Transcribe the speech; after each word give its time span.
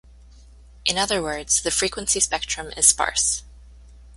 In 0.83 0.97
other 0.97 1.21
words, 1.21 1.61
the 1.61 1.69
frequency 1.69 2.19
spectrum 2.19 2.71
is 2.75 2.87
sparse. 2.87 3.43